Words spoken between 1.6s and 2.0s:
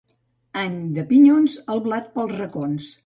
el